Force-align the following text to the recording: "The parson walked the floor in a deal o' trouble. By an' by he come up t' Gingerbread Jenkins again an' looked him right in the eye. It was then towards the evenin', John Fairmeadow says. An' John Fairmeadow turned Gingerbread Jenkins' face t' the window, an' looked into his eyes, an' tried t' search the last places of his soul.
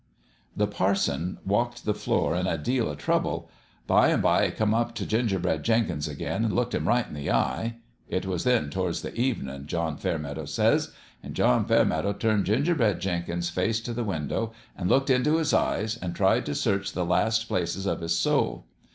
"The 0.57 0.65
parson 0.65 1.37
walked 1.45 1.85
the 1.85 1.93
floor 1.93 2.35
in 2.35 2.47
a 2.47 2.57
deal 2.57 2.87
o' 2.89 2.95
trouble. 2.95 3.51
By 3.85 4.09
an' 4.09 4.19
by 4.21 4.45
he 4.47 4.51
come 4.51 4.73
up 4.73 4.95
t' 4.95 5.05
Gingerbread 5.05 5.61
Jenkins 5.61 6.07
again 6.07 6.43
an' 6.43 6.55
looked 6.55 6.73
him 6.73 6.87
right 6.87 7.07
in 7.07 7.13
the 7.13 7.29
eye. 7.31 7.75
It 8.09 8.25
was 8.25 8.43
then 8.43 8.71
towards 8.71 9.03
the 9.03 9.13
evenin', 9.13 9.67
John 9.67 9.97
Fairmeadow 9.97 10.45
says. 10.45 10.91
An' 11.21 11.35
John 11.35 11.65
Fairmeadow 11.65 12.13
turned 12.13 12.47
Gingerbread 12.47 12.99
Jenkins' 12.99 13.51
face 13.51 13.79
t' 13.79 13.93
the 13.93 14.03
window, 14.03 14.53
an' 14.75 14.87
looked 14.87 15.11
into 15.11 15.37
his 15.37 15.53
eyes, 15.53 15.97
an' 15.97 16.13
tried 16.13 16.47
t' 16.47 16.55
search 16.55 16.93
the 16.93 17.05
last 17.05 17.47
places 17.47 17.85
of 17.85 17.99
his 18.01 18.17
soul. 18.17 18.65